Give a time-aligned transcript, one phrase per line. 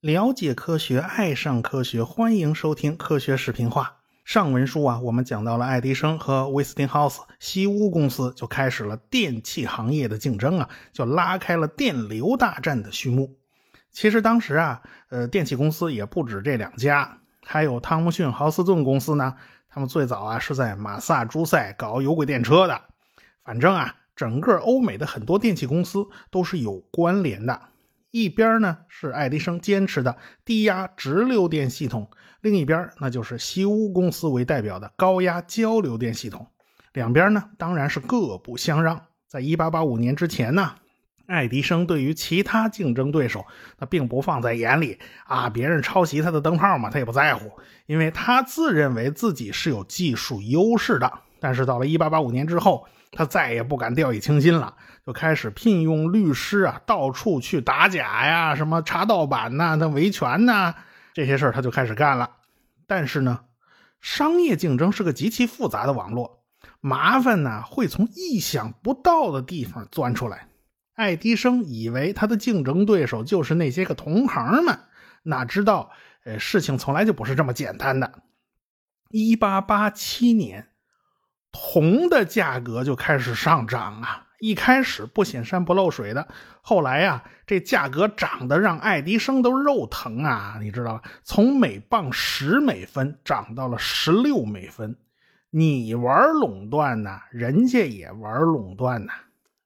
[0.00, 3.96] 了解科学，爱上科学，欢迎收听科学视频化。
[4.24, 13.36] 上文书啊，我们讲到了爱迪生和威斯汀豪斯西屋公司就开始了电器行业的竞争啊，就拉开了电流大战的序幕。
[13.90, 19.34] 其实当时啊，呃，电器公司也不止这两家，还有汤姆逊豪斯顿公司呢。
[19.68, 22.80] 他们最早啊是在马萨诸塞搞有轨电车的。
[23.44, 27.60] 反正啊，整个欧美的很多电器公司都是有关联的。
[28.10, 32.10] 一边呢是爱迪生坚持的低压直流电系统，
[32.40, 36.46] 另一边那就是西屋公司为代表的高压交流电系统。
[36.94, 39.02] 两边呢当然是各不相让。
[39.28, 40.76] 在一八八五年之前呢，
[41.26, 43.44] 爱迪生对于其他竞争对手
[43.78, 47.50] 那并不放在眼里啊，别人抄袭他的灯泡嘛，他也不在乎，
[47.84, 51.12] 因为他自认为自己是有技术优势的。
[51.38, 54.74] 但是到了一八八五年之后，他再也不敢掉以轻心了。
[55.06, 60.74] 就开始聘用律师啊，到处去打假呀，什么查盗版呐、那维权呐，
[61.14, 62.28] 这些事儿他就开始干了。
[62.88, 63.40] 但是呢，
[64.00, 66.42] 商业竞争是个极其复杂的网络，
[66.80, 70.48] 麻烦呢会从意想不到的地方钻出来。
[70.94, 74.80] 爱迪生以为他的竞争对手就是那些个同行们，
[75.22, 75.90] 哪知道，
[76.24, 78.22] 呃，事情从来就不是这么简单的。
[79.10, 80.68] 一八八七年，
[81.56, 84.24] 铜的价格就开始上涨啊。
[84.38, 86.28] 一开始不显山不漏水的，
[86.60, 90.58] 后来呀，这价格涨得让爱迪生都肉疼啊！
[90.60, 91.02] 你知道吧？
[91.24, 94.94] 从每磅十美分涨到了十六美分。
[95.48, 99.12] 你玩垄断呢，人家也玩垄断呢。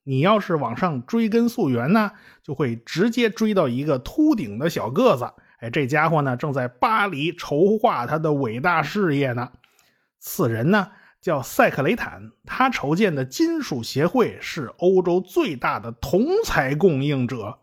[0.05, 2.13] 你要是往上追根溯源呢，
[2.45, 5.33] 就会直接追到一个秃顶的小个子。
[5.59, 9.51] 哎，这家伙呢，正在巴黎筹划他的伟大事业呢。
[10.21, 10.93] 此人呢？
[11.21, 17.59] 叫塞克雷坦，他筹建的金属协会是欧洲最大的铜材供应者。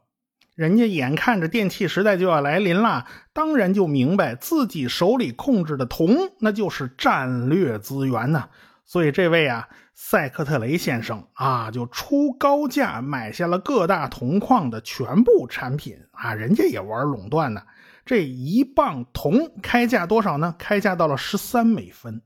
[0.56, 8.50] 人家眼看着电气时代就要来临了，当然就明白自己手里控制的铜那就是战略资源呐。
[8.84, 16.34] 所以这位啊，塞克特雷先生啊，就出高价买下了各大铜矿的全部产品啊。
[16.34, 17.62] 人家也玩垄断呢。
[18.06, 20.56] 这一磅铜开价多少呢？
[20.58, 22.22] 开价到了十三美分。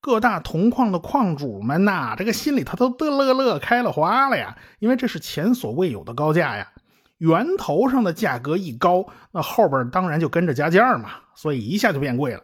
[0.00, 6.72] 各大铜矿的矿主们呐，这个心里头都嘚乐乐开了花了呀，因为这是前所未有的高价呀。
[7.18, 12.42] 源头上的价格一高，那后边当然就跟着加价嘛，所以一下就变贵了。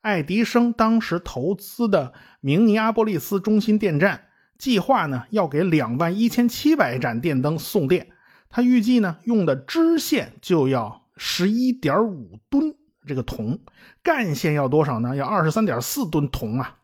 [0.00, 8.08] 爱迪生当时投资的明尼阿波利斯中心电站计划呢，要给两万一千七百盏电灯送电，
[8.48, 12.74] 他预计呢用的支线就要十一点五吨
[13.10, 13.58] 这个铜，
[14.04, 15.16] 干线要多少呢？
[15.16, 16.76] 要二十三点四吨铜啊。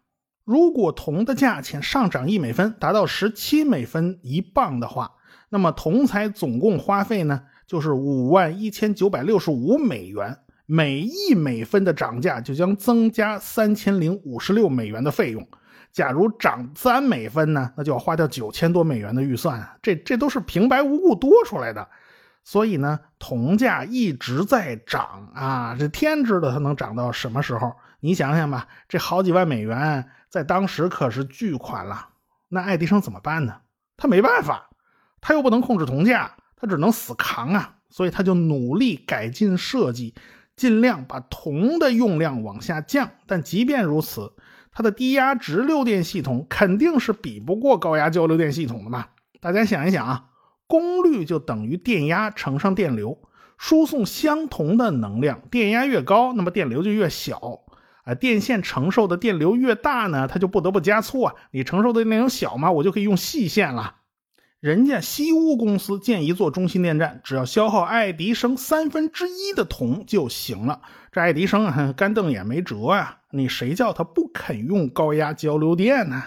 [0.45, 5.13] 如果铜的价钱上涨一美分，达到十七美分一磅的话，
[5.51, 10.37] 那么铜材总共花费呢，就是五万一千九百六十五美元。
[10.67, 15.47] 每一美分的涨价就将增加三千零五十六美元的费用。
[15.93, 19.65] 假如涨三美分呢，那就要花掉九千多美元的预算。
[19.81, 21.87] 这这都是平白无故多出来的。
[22.47, 27.75] 所以呢，铜价一直在涨啊，这天知道它能涨到什么时候？
[27.99, 30.09] 你想想吧，这好几万美元。
[30.29, 32.11] 在当时可是巨款了，
[32.49, 33.57] 那爱迪生怎么办呢？
[33.97, 34.71] 他没办法，
[35.21, 37.79] 他又不能控制铜价，他只能死扛啊！
[37.91, 40.15] 所以他就努力改进设计，
[40.55, 43.11] 尽量把铜的用量往下降。
[43.27, 44.35] 但即便如此，
[44.71, 49.07] 它的低压直流电系统肯定是比不过高压交流电系统的嘛。
[49.41, 50.27] 大家想一想啊，
[50.67, 53.19] 功率就等于电压乘上电流，
[53.59, 57.61] 输送相同的能量，电压越高，那么电流就越小。
[58.05, 61.35] 啊，电线承受的电流越大呢，它就不得不加粗啊。
[61.51, 63.97] 你承受的电流小嘛，我就可以用细线了。
[64.61, 70.83] 人家西屋公司建一座中心电站，只要消耗爱迪生三分之一的铜就行了。
[71.11, 73.19] 这爱迪生啊，干瞪眼没辙呀。
[73.33, 76.23] 你谁叫他不肯用高压交流电呢？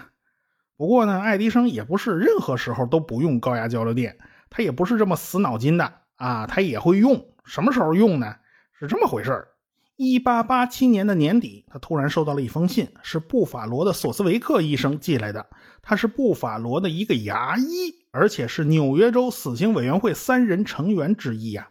[0.77, 4.17] 不过呢，爱迪生也不是任何时候都不用高压交流电，
[4.49, 7.25] 他也不是这么死脑筋的啊，他也会用。
[7.45, 8.35] 什么时候用呢？
[8.79, 9.47] 是这么回事儿。
[9.95, 15.45] 一八八七年的年底，他突然收到了一封信，是布法罗的索斯维克医生寄来的。
[15.81, 21.67] 他是布法罗的一个牙医，而且是纽约州死刑委员会三人成员之一呀。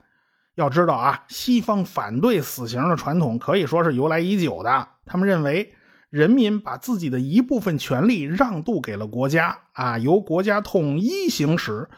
[0.56, 4.88] 要知道啊，西方反对死刑的传统可以说是由来已久的。
[5.06, 5.72] 他们认为，
[6.10, 11.88] 人民把自己的一部分权利让渡给了国家啊，由国家统一行使。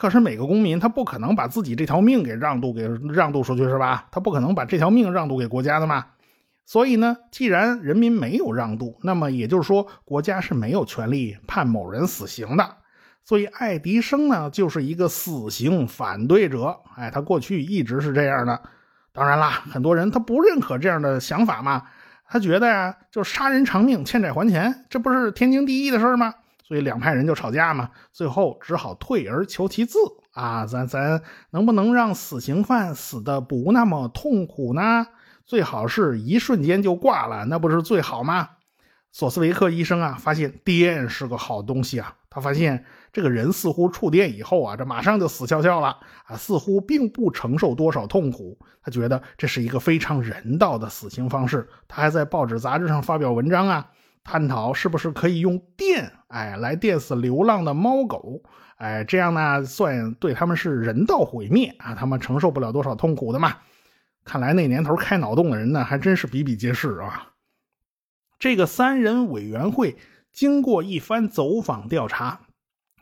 [0.00, 4.06] 可是每个公民他不可能把自己这条命给让渡给让渡出去是吧？
[4.10, 6.06] 他不可能把这条命让渡给国家的嘛。
[6.64, 12.76] 所以呢，既然人民没有让渡，那么也就是说国家是没有权利判某人死刑的。
[13.26, 16.78] 所以爱迪生呢就是一个死刑反对者。
[16.96, 18.58] 哎，他过去一直是这样的。
[19.12, 21.82] 当然啦，很多人他不认可这样的想法嘛，
[22.26, 26.36] 他觉得呀，就杀人偿命，欠债还钱，这不是天经地义的事吗？
[26.70, 29.98] 所以两派人就吵架嘛，最后只好退而求其次
[30.34, 31.20] 啊，咱咱
[31.50, 35.04] 能不能让死刑犯死的不那么痛苦呢？
[35.44, 38.50] 最好是一瞬间就挂了，那不是最好吗？
[39.10, 45.88] 索斯维克医生啊，发现电是个好东西啊，他发现这个人似乎触电以后啊，这马上就死翘翘了
[46.24, 53.90] 啊，似乎并不承受多少痛苦，他觉得这是一个非常人道的死刑方式，他还在报纸杂志上发表文章啊。
[54.22, 58.42] 探讨是不是可以用电，哎，来电死流浪的猫狗，
[58.76, 63.56] 哎，这样呢，算对他们是人道毁灭啊，他们承受不了多少痛苦的嘛。
[64.22, 67.32] 看来那年头开脑洞的人呢，还真是比比皆是啊。
[68.38, 69.96] 这个三人委员会
[70.32, 72.40] 经过一番走访调查，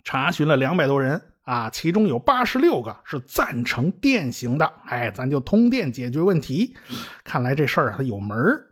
[0.05, 6.77] 查询了两百多人啊，其中有八十六个是赞成电刑的，哎，咱就通电解决问题。
[7.25, 8.68] 看来这事儿啊，它有门儿。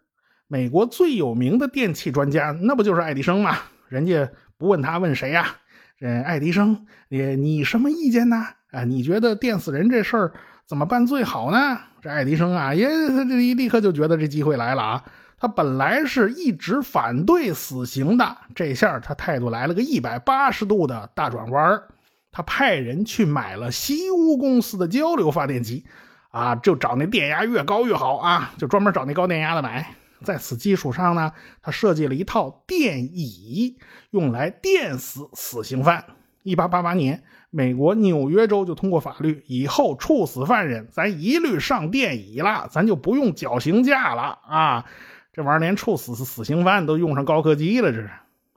[0.49, 3.57] 美国最有名的电气专家，那不就是爱迪生吗？
[3.89, 5.57] 人家不问他，问谁呀？
[5.99, 8.47] 这爱迪生，你你什么意见呢？
[8.71, 10.33] 啊，你觉得电死人这事儿
[10.67, 11.79] 怎么办最好呢？
[12.03, 15.05] 这爱迪生啊，也他这一立刻就觉得这机会来了啊！
[15.39, 21.83] 他本来是一直反对死刑的，这下他态度来了个一百八十度的大转弯
[22.31, 25.87] 他派人去买了西屋公司的交流发电机，
[26.31, 29.95] 啊，就找那电压越高越好啊，就专门找那高电压的买。
[30.25, 31.33] 在此基础上呢，
[31.63, 33.79] 他设计了一套电椅，
[34.11, 36.05] 用来电死死刑犯。
[36.43, 44.87] 一八八八年，美国纽约州就通过法律，以后处死犯人，咱一律上电椅了，咱就不用绞刑架了啊！
[45.33, 48.11] 这玩意儿连处死死刑犯都用上高科技了，这是。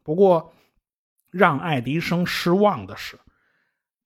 [0.04, 0.54] 不过，
[1.32, 3.20] 让爱迪生失望的是，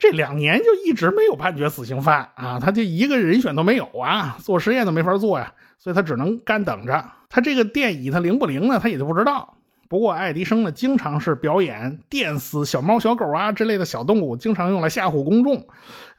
[0.04, 7.10] 这两年就一直没有判决死刑犯啊，他就一个人选都没有啊，做实验都没法做呀，所以他只能干等着。
[7.30, 8.80] 他这个电椅它灵不灵呢？
[8.84, 9.56] 他也就不知道。
[9.88, 15.66] 不过爱迪生呢，经常是表演电死小猫小狗啊之类的小动物，经常用来吓唬公众，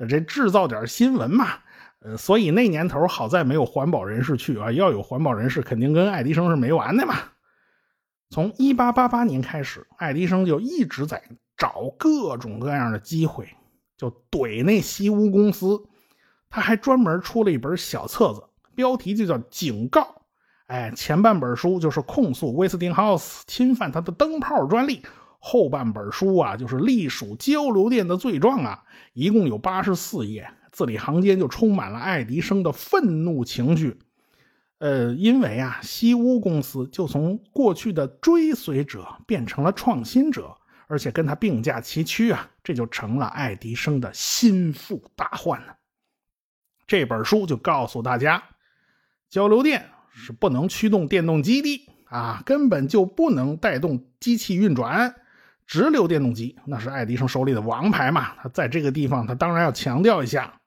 [0.09, 1.49] 这制造点新闻嘛。
[2.01, 7.17] 呃，所以那年头好在没有环保人士去啊，要有环保人士，肯定跟爱迪生是没完的嘛。
[8.31, 11.23] 从一八八八年开始，爱迪生就一直在
[11.57, 13.47] 找各种各样的机会，
[13.97, 15.83] 就怼那西屋公司。
[16.51, 18.45] 他还专门出了一本小册子，
[18.75, 20.01] 标题就叫《警告》。
[20.67, 25.03] 哎，前半本书就是控诉威斯汀豪斯侵犯他的灯泡专利，
[25.39, 33.99] 后半本书啊就是隶属交流电的罪状啊，一共有八十四页，字里行间就充满了爱迪生的愤怒情绪。
[34.79, 40.57] 呃，因为啊，西屋公司就从过去的追随者变成了创新者，
[40.87, 45.77] 而且跟他并驾齐驱啊，这就成了爱迪生的心腹大患了。
[46.87, 48.43] 这本书就告诉大家，
[49.29, 49.91] 交流电。
[50.17, 55.13] 是不能驱动电动机的啊，根本就不能带动机器运转。
[55.67, 58.33] 直流电动机那是爱迪生手里的王牌嘛。
[58.37, 60.61] 他在这个地方，他当然要强调一下，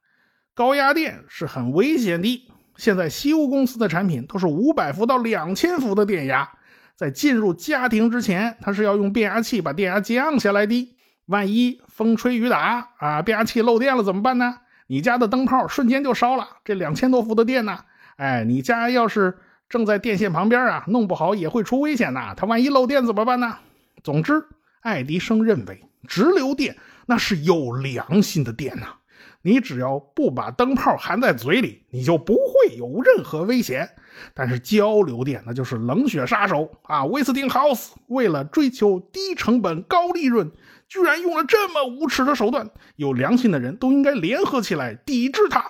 [0.54, 2.46] 高压电是很危险的。
[2.76, 6.57] 现在西屋公司的产品都是五百伏到两千伏的电压，
[6.98, 10.94] 在进入家庭之前，它是要用变压器把电压降下来的。
[11.28, 14.56] 万一风吹雨打啊，变压器漏电了怎么办呢？
[14.88, 17.80] 你家的灯泡瞬间就烧了，这两千多伏的电呢？
[18.16, 19.38] 哎，你家要是
[19.70, 22.34] 正在电线旁边啊，弄不好也会出危险呐。
[22.36, 23.58] 它万一漏电怎么办呢？
[24.02, 24.44] 总之，
[24.82, 28.88] 爱迪生认为直流电那是有良心的电呐。
[29.48, 33.90] 你只要不把灯泡含在嘴里，你就不会有任何危险。
[34.34, 37.06] 但是交流电那就是冷血杀手啊！
[37.06, 40.52] 威斯汀豪斯为了追求低成本高利润，
[40.90, 42.70] 居然用了这么无耻的手段。
[42.98, 45.64] 有良心的人都应该联合起来抵制他。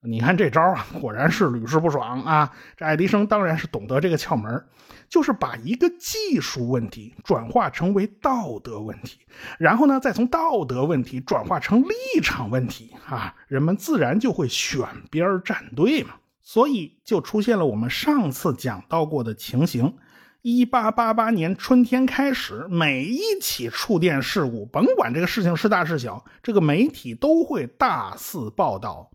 [0.00, 2.52] 你看这招啊，果然是屡试不爽啊！
[2.78, 4.64] 这爱迪生当然是懂得这个窍门，
[5.08, 9.20] 就是把一个技术问题转化成为道德问题，
[9.58, 16.14] 然后呢，再从道德问题转化成立场问题啊，人们自然就会选边站队嘛。
[16.42, 19.94] 所以就出现了我们上次讲到过的情形：
[20.42, 29.10] 一八八八年春天开始，每一起触电事故，甭管这个事情是大是小，这个媒体都会大肆报道。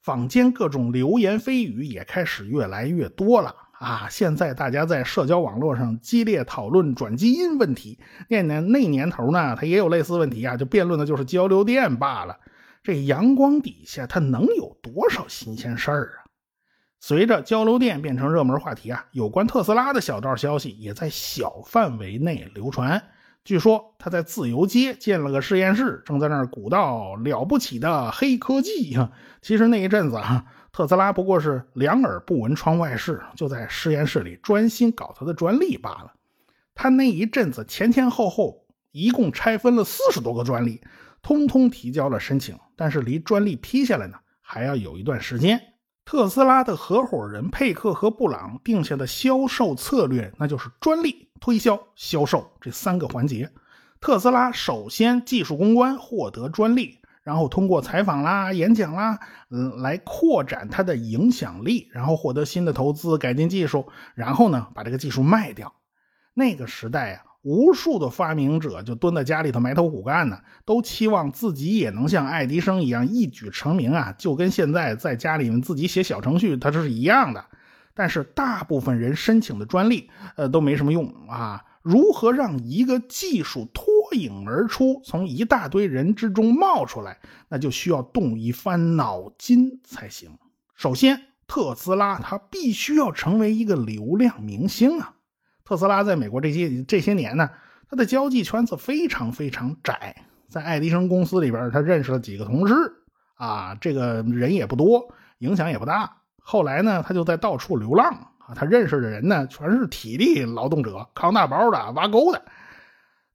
[0.00, 4.06] 坊间各种流言蜚语也开始越来越多了啊！
[4.08, 7.98] 现在大家在社交网络上激烈讨论转基因问题，
[8.28, 12.38] 那年那年头呢，它也有类似问题啊，就辩论的就是交流电罢了。
[12.84, 16.30] 这阳光底下它能有多少新鲜事儿啊？
[17.00, 23.02] 随着交流电变成热门话题啊，有关特斯拉的小道消息也在小范围内流传。
[23.44, 28.96] 据说他在自由街建了个实验室，正在那儿鼓捣了不起的黑科技。
[29.40, 36.12] 其实那一阵子啊，特斯拉不过是两耳不闻窗外事，就在实验室里专心搞他的专利罢了。
[36.74, 40.80] 他那一阵子前前后后一共拆分了四十多个专利，
[41.20, 45.60] 通通提交了申请，但是离专利批下来呢，还要有一段时间。
[46.04, 51.28] 特斯拉的合伙人佩克和布朗定下的销售策略，那就是专利。
[51.42, 53.50] 推销、销售这三个环节，
[54.00, 59.18] 特斯拉首先技术攻关，获得专利，然后通过采访啦、演讲啦，
[59.50, 65.74] 嗯，来扩展它的影响力，然后获得新的投资，改进技术，然后呢，把这个技术卖掉。
[66.32, 77.44] 那个时代啊，无数的发明者就蹲在家里头埋头苦干呢，都期望自己也能像爱迪生一样一举成名啊，就跟现在在家里面自己写小程序，它这是一样的。
[77.94, 81.64] 但是大部分人申请的专利，呃，都没什么用啊。
[81.82, 87.18] 如何让一个技术脱颖而出，从一大堆人之中冒出来，
[87.48, 90.38] 那就需要动一番脑筋才行。
[90.76, 95.16] 首先，特斯拉它必须要成为一个流量明星啊。
[95.64, 97.50] 特斯拉在美国这些这些年呢，
[97.90, 102.74] 它的交际圈子非常非常窄，在爱迪生公司里边，他认识了几个同事
[103.34, 106.21] 啊，这个人也不多，影响也不大。
[106.42, 108.08] 后来呢，他就在到处流浪
[108.38, 108.54] 啊。
[108.54, 112.42] 他认识的人呢，全是体力劳动者，扛大包的、挖沟的。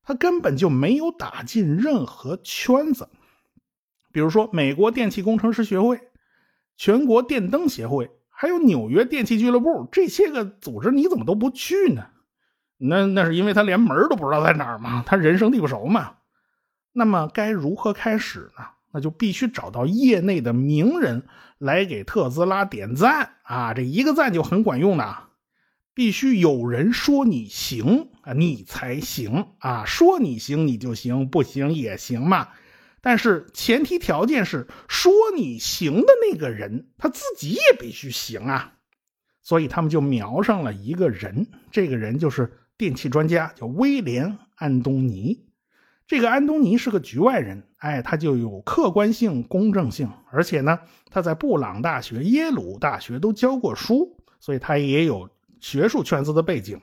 [0.03, 3.09] 他根本就没有打进任何圈子。
[4.11, 5.99] 比如说，美国电气工程师学会、
[6.75, 12.05] 全国电灯协会，还有纽约电气俱乐部这些个组织，你怎么都不去呢？
[12.77, 16.15] 那那是因为他连门都不知道在哪儿嘛，他人生地不熟嘛。
[16.93, 18.65] 那么该如何开始呢？
[18.91, 21.23] 那就必须找到业内的名人
[21.57, 23.73] 来给特斯拉点赞啊！
[23.73, 25.17] 这一个赞就很管用的，
[25.93, 29.85] 必须有人说你行啊，你才行啊！
[29.85, 32.49] 说你行你就行，不行也行嘛。
[33.01, 38.73] 但是前提条件是说你行的那个人他自己也必须行啊。
[39.41, 45.46] 所以他们就瞄上了一个人，这个人就是电气专家，叫威廉·安东尼。
[46.07, 50.79] 这个安东尼是个局外人，哎，他就有客观性、公正性，而且呢，
[51.11, 56.79] 他在布朗大学、耶鲁大学都教过书，所以他也有学术圈子的背景。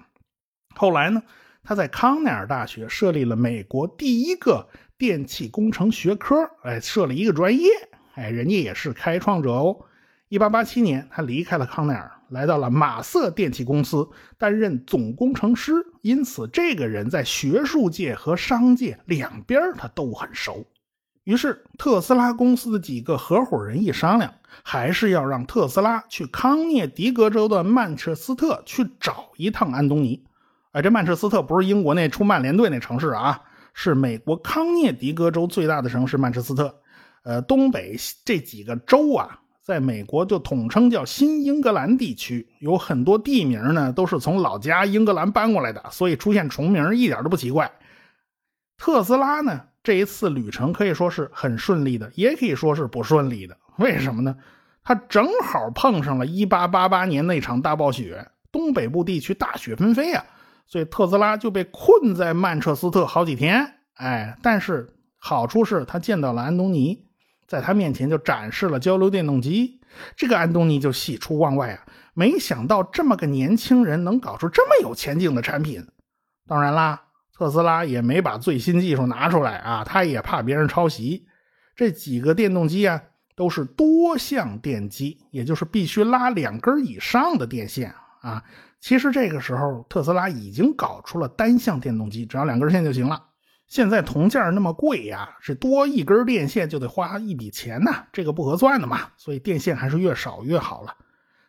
[0.77, 1.23] 后来呢，
[1.63, 7.71] 他在康奈尔大学设立了美国第一个电气工程学科，哎，设了一个专业，
[8.17, 9.87] 哎，人家也是开创者哦。
[10.29, 12.11] 一八八七年，他离开了康奈尔。
[12.31, 15.73] 来到了马瑟电气公司担任总工程师，
[16.05, 20.67] 因此这个人在学术界和商界两边他都很熟。
[21.23, 30.23] 于是特斯拉公司的几个合伙人一商量，还是要让特斯拉去康涅狄格州的曼彻斯特去找一趟安东尼。
[30.73, 33.41] 哎，这曼彻斯特不是英国那出曼联队那城市啊，
[33.73, 36.83] 是美国康涅狄格州最大的城市曼彻斯特。
[37.23, 37.97] 呃，东北
[38.27, 39.41] 这几个州啊。
[39.65, 47.73] 在美国就统称叫新英格兰地区，有很多地名呢都是从老家英格兰搬过来的，所以出现重名一点都不奇怪。
[48.77, 53.57] 特斯拉呢这一次旅程可以说是很顺利的，也可以说是不顺利的。
[53.79, 54.37] 为什么呢？
[54.83, 60.23] 他正好碰上了1888年那场大暴雪，东北部地区大雪纷飞啊，
[60.67, 63.77] 所以特斯拉就被困在曼彻斯特好几天。
[63.95, 67.07] 哎，但是好处是他见到了安东尼。
[67.47, 69.81] 在他面前就展示了交流电动机，
[70.17, 71.87] 这个安东尼就喜出望外啊！
[72.15, 75.87] 没想到这么个年轻人能搞出这么有前景的产品。
[76.47, 77.03] 当然啦，
[77.37, 81.27] 特斯拉也没把最新技术拿出来啊，他也怕别人抄袭。
[81.75, 83.03] 这几个电动机啊，
[83.35, 88.45] 都是多相电机，也就是必须拉两根以上的电线啊。
[88.81, 93.21] 其实这个时候，特斯拉已经搞出了单向电动机，只要两根线就行了。
[93.75, 100.95] 现在铜件那么贵呀，是多一根电线就得花一笔钱呐，这个不合算的嘛，所以电线还是越少越好了。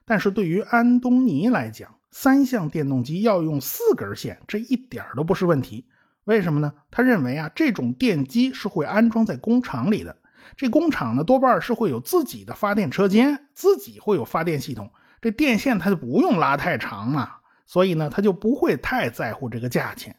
[0.06, 5.86] 但是对于安东尼来讲，三相电动机要用四根线，这一点都不是问题。
[6.24, 6.74] 为什么呢？
[6.90, 10.18] 他认为啊，这种电机是会安装在工厂里的，
[10.58, 14.90] 这工厂呢多半是会有自己的发电车间，自己会有发电系统，
[15.22, 17.34] 这电线他就不用拉太长嘛，
[17.68, 20.16] 所以呢他就不会太在乎这个价钱。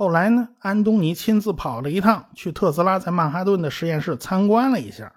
[0.00, 5.12] 后来呢，安东尼亲自跑了一趟，去特斯拉在曼哈顿的实验室参观了一下。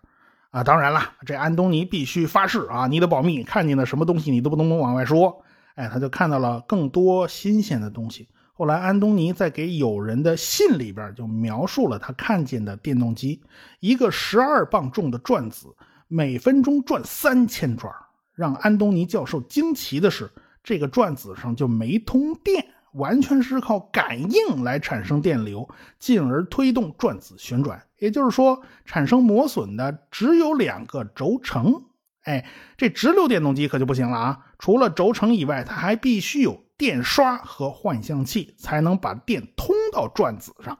[0.52, 5.42] 啊，当然了，这安东尼必须发誓啊，你得保密，看见的什么东西你都不能往外说。
[5.76, 8.28] 哎，他就看到了更多新鲜的东西。
[8.52, 13.42] 后来，安东尼在给友人的信里边就描述了他看见的电动机：
[13.80, 15.68] 一个十二磅重的转子，
[16.10, 17.90] 每分钟转三千转。
[18.36, 20.30] 让安东尼教授惊奇的是，
[20.62, 22.66] 这个转子上就没通电。
[22.94, 25.68] 完全是靠感应来产生电流，
[26.00, 27.84] 进而推动转子旋转。
[28.00, 31.86] 也就是说，产生磨损的只有两个轴承。
[32.24, 32.46] 哎，
[32.78, 34.40] 这直流电动机可就不行了啊！
[34.58, 40.80] 除了轴承以外，它还必须有电刷和换向器，才能把电通到转子上。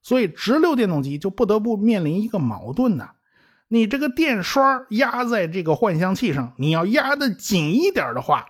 [0.00, 3.10] 所以，直流电动机就不得不面临一个矛盾呢。
[3.68, 8.46] 你这个电刷压在这个换向器上，你要压的紧一点的话，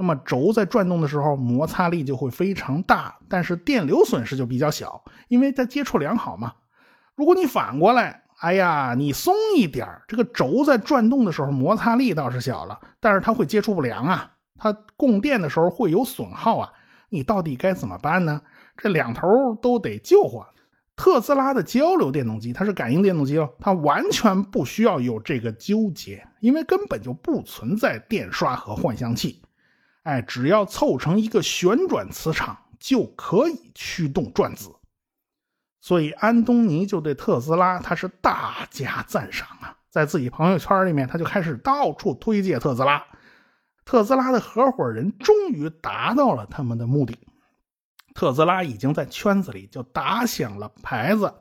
[0.00, 6.54] 那么轴在转动的时候摩擦力就会非常大，但是电流损失就比较小，因为它接触良好嘛。
[7.14, 16.72] 如果你反过来，哎呀，你松一点这个轴在转动的时候摩擦力倒是小了，但是它会接触不良啊，它供电的时候会有损耗啊，
[17.10, 18.40] 你到底该怎么办呢？
[18.78, 19.28] 这两头
[19.60, 20.46] 都得救活。
[20.96, 29.42] 特斯拉的交流电动机，它是感应电动机哦，它完全不需要有这个纠结，因为根本就不存在电刷和换向器。
[30.02, 34.70] 哎，只要凑成一个旋转磁场，就可以驱动转子。
[35.80, 43.04] 所以安东尼就对特斯拉他是大加赞赏啊，在自己朋友圈里面，他就开始到处推介特斯拉。
[43.84, 47.18] 特斯拉的合伙人终于达到了他们的目的。
[48.14, 51.32] 特斯拉已经在圈子里就打响了牌子，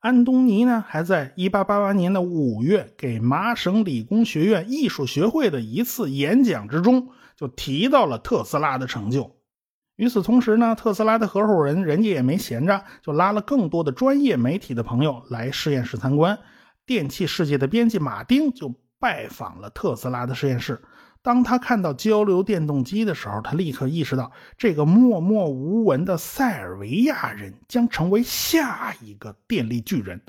[0.00, 9.36] 安东尼呢还在1888年的五月给麻省理工学院艺术学会的一次演讲之中就提到了特斯拉的成就。
[9.96, 16.38] 与此同时呢，特斯拉的合伙人人家也没闲着，就拉了更多的专业媒体的朋友来实验室参观。
[16.84, 20.82] 电气世界的编辑马丁就拜访了特斯拉的实验室。
[21.22, 30.20] 当他看到交流电动机的时候，他立刻意识到，这个默默无闻的塞尔维亚人将成为下一个电力巨人。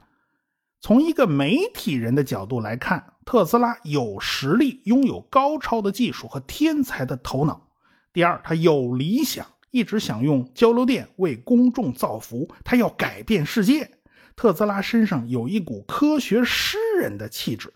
[0.80, 7.68] 从一个媒体人的角度来看，特斯拉有实力，拥有高超的技术和天才的头脑。
[8.14, 13.90] 第二，他有理想，一直想用交流电为公众造福，他要改变世界。
[14.36, 17.74] 特斯拉身上有一股科学诗人的气质。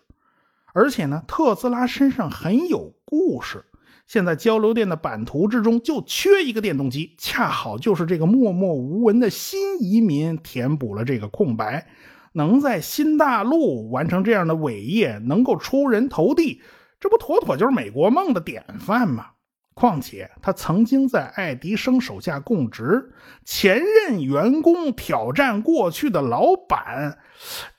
[0.73, 3.65] 而且呢，特斯拉身上很有故事。
[4.07, 11.87] 现在交流电的版图之中就缺一个电动机，恰好就是这个默默无闻的新移民填补了这个空白。
[12.33, 16.61] 能在新大陆完成这样的伟业，能够出人头地，
[16.99, 19.31] 这不妥妥就是美国梦的典范吗？
[19.73, 23.13] 况且他曾经在爱迪生手下供职，
[23.45, 27.19] 前任员工挑战过去的老板，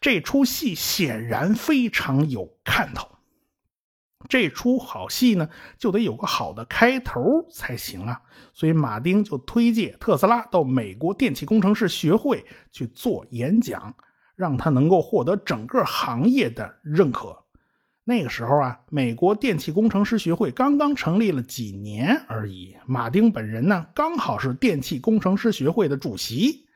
[0.01, 3.09] 这出戏显然非常有看头。
[4.29, 8.23] 这出好戏呢，就得有个好的开头才行啊。
[8.55, 13.95] 所以马丁就推荐特斯拉到美国电气工程师学会去做演讲，
[14.37, 17.38] 让他能够获得整个行业的认可。
[18.05, 22.77] 那个时候啊，美国电气工程师学会刚刚成立了几年而已。
[22.85, 26.66] 马丁本人呢，刚好是电气工程师学会的主席。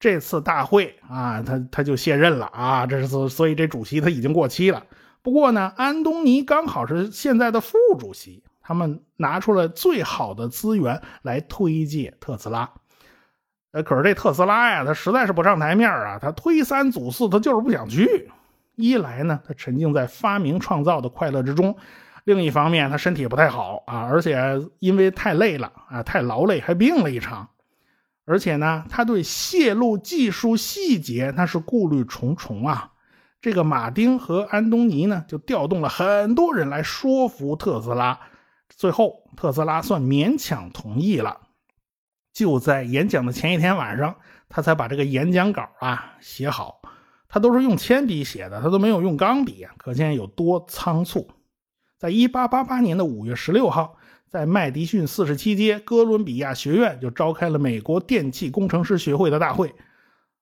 [0.00, 4.84] 这次大会啊，他他就卸任了啊，这是所以这主席他已经过期了。
[5.22, 12.72] 不过呢，安东尼刚好是现在的副主席，他们拿出了最好的资源来推介特斯拉。
[13.72, 18.30] 呃，可是这特斯拉呀，他实在是不上台面啊，他推三阻四，他就是不想去。
[18.76, 21.72] 一来呢，他沉浸在发明创造的快乐之中；
[22.24, 27.48] 另一方面，他身体也不太好啊，而且因为太累了啊，太劳累，还病了一场。
[28.24, 32.90] 而且呢，他对泄露技术细节那是顾虑重重啊。
[33.40, 38.20] 这个马丁和安东尼呢，就调动了很多人来说服特斯拉，
[38.68, 41.38] 最后特斯拉算勉强同意了。
[42.32, 44.16] 就在演讲的前一天晚上，
[44.48, 46.80] 他才把这个演讲稿啊写好。
[47.28, 51.30] 他都是用铅笔写的，他都没有用钢笔，可见有多仓促。
[51.98, 53.96] 在一八八八年的五月十六号，
[54.28, 59.74] 在麦迪逊四十七街哥伦比亚学院就召开了美国电气工程师学会的大会。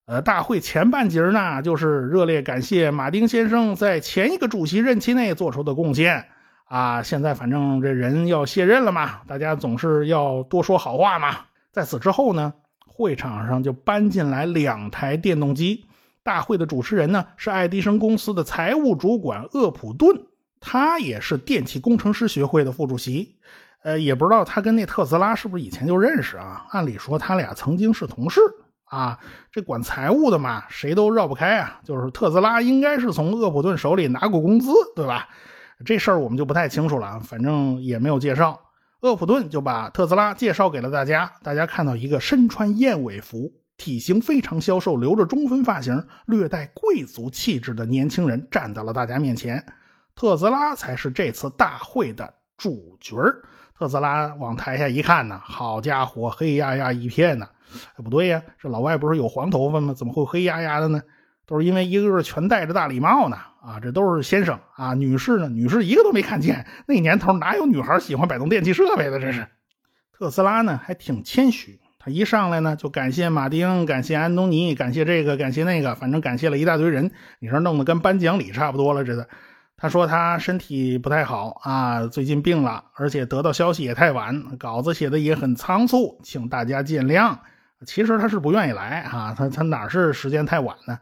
[0.06, 6.26] 呃，大会前半截呢，就是热烈感谢马丁先生在前一个主席任期内做出的贡献
[6.64, 7.04] 啊。
[7.04, 11.36] 现在反正这人要卸任了嘛，大家总是要多说好话嘛。
[11.72, 12.52] 在此之后呢，
[12.86, 15.86] 会场上就搬进来两台电动机。
[16.22, 20.26] 大会的主持人呢是爱迪生公司的财务主管厄普顿，
[20.60, 23.36] 他也是电气工程师学会的副主席。
[23.82, 26.66] 呃，也不知道他跟那特斯拉是不是以前就认识啊？
[26.70, 28.40] 按理说他俩曾经是同事
[28.84, 29.18] 啊。
[29.50, 31.80] 这管财务的嘛，谁都绕不开啊。
[31.82, 35.28] 就是特斯拉应该是从厄普顿手里拿过工资，对吧？
[35.86, 38.60] 这事儿我们就不太清楚了，反正也没有介绍。
[39.00, 43.52] 厄普顿就把特斯拉介绍给了大家，大家看到一个身穿燕尾服。
[43.78, 49.64] 体型非常消瘦，留着中分发型，略带贵族气质的年轻人站到了大家面前。
[50.14, 53.16] 特斯拉才是这次大会的主角
[53.78, 57.48] 特斯拉往台下一看呢，好家伙，黑压压一片呢。
[58.04, 59.94] 不对呀，这老外不是有黄头发吗？
[59.94, 61.00] 怎么会黑压压的呢？
[61.46, 63.38] 都是因为一个个全戴着大礼帽呢。
[63.62, 65.48] 啊，这都是先生啊，女士呢？
[65.48, 66.66] 女士一个都没看见。
[66.86, 69.18] 那年头哪有女孩喜欢摆弄电器设备的？
[69.18, 69.46] 这是。
[70.16, 71.80] 特斯拉呢，还挺谦虚。
[71.98, 77.10] 他一上来呢，就感谢马丁，感谢安东尼，感谢这个，感谢那个，反正感谢了一大堆人。
[77.38, 79.28] 你说弄得跟颁奖礼差不多了，这的。
[79.76, 87.38] 他说他身体不太好啊，最近病了，而且得到消息也太晚，稿子写的也很仓促，请大家见谅。
[87.86, 90.98] 其实他是不愿意来啊，他他哪是时间太晚呢？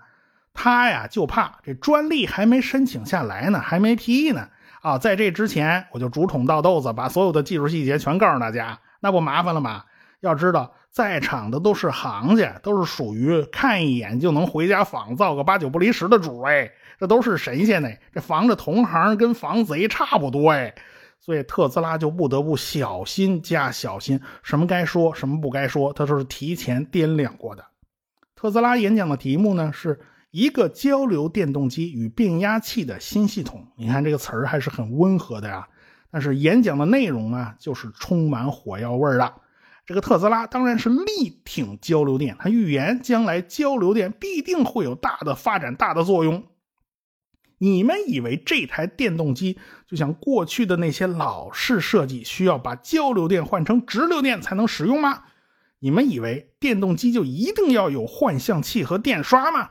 [0.61, 4.49] 他呀就怕这专利还没申请下来呢，还没批呢
[4.83, 9.85] 啊，在这之前我就竹筒倒豆子，把所有的技术细节全告诉大家，那不麻烦了吗？
[10.19, 16.69] 要知道，在场的都是行家，都是属于看一眼就能回家仿造个八九不离十的主哎，
[16.99, 17.89] 这都是神仙呢。
[18.13, 20.75] 这防着同行跟防贼差不多哎，
[21.21, 27.65] 所以特斯拉就不得不小心加小心，什么该说，什么不该说，他都是提前掂量过的。
[28.35, 30.01] 特斯拉演讲的题目呢，是
[30.39, 33.67] 一个交流电动机与变压器的新系统。
[33.77, 35.67] 你看这个词儿还是很温和的呀，
[36.13, 39.35] 但是演讲的内容啊，就是充满火药味儿的。
[39.85, 46.45] 这个特斯拉当然是力挺交流电，他预言将来交流电必定会有大的发展、大的作用。
[47.59, 55.25] 你们以为这台电动机就像过去的那些老式设计，需要把交流电换成直流电才能使用吗？
[55.81, 59.71] 你们以为电动机就一定要有换向器和电刷吗？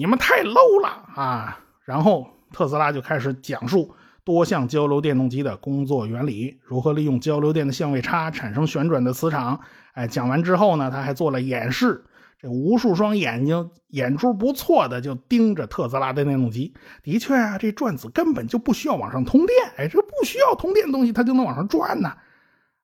[0.00, 1.60] 你们太 low 了啊！
[1.84, 3.94] 然后特斯拉就开始讲述。
[4.24, 9.60] 多项交流电动机的工作原理，如何利用交流电的相位差产生旋转的磁场？
[9.92, 12.06] 哎，讲完之后呢，他还做了演示。
[12.38, 16.72] 这无数双眼睛眼珠不错的就盯着特斯拉的电动机。
[17.02, 22.10] 的确啊，这转子根本就不需要往上通电，哎，这不需要通电的东西它就能往上转呢。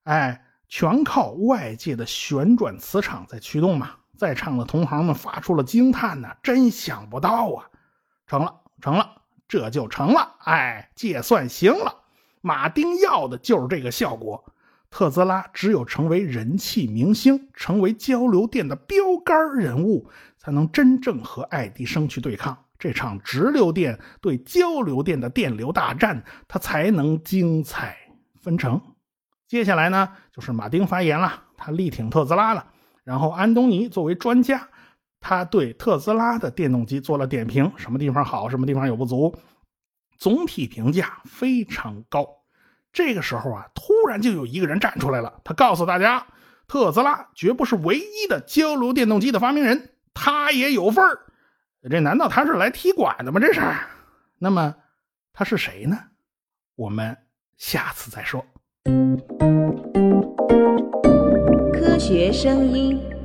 [0.03, 3.89] 哎，全靠外界的旋转磁场在驱动嘛。
[4.17, 7.69] 在场的同行们发出了惊叹呢，真想不到啊！
[8.25, 9.21] 成了，成了。
[9.47, 12.03] 这就成了，哎，借算行了。
[12.41, 14.43] 马丁要的就是这个效果。
[14.89, 27.97] 特斯拉只有成为人气明星，成为交流电的标杆人物，才能真正和爱迪生去对抗这场直流电对交流电的电流大战，它才能精彩
[28.41, 28.81] 纷呈。
[29.47, 32.67] 接下来呢，就是马丁发言了，他力挺特斯拉了。
[33.07, 34.67] 然后安东尼作为专家。
[35.19, 39.33] 他对特斯拉的电动机做了点评，什么地方好，什么地方有不足，
[40.17, 42.27] 总体评价非常高。
[42.91, 46.27] 这个时候啊，突然就有一个人站出来了，他告诉大家，
[46.67, 51.19] 特斯拉绝不是唯一的交流电动机的发明人，他也有份儿。
[51.89, 53.39] 这难道他是来踢馆的吗？
[53.39, 53.61] 这是？
[54.37, 54.75] 那么
[55.33, 55.97] 他是谁呢？
[56.75, 57.17] 我们
[57.57, 58.45] 下次再说。
[61.99, 63.16] 学声音。